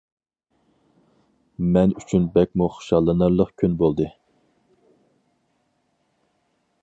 [1.75, 4.11] مەن ئۈچۈن بەكمۇ خۇشاللىنارلىق كۈن بولدى!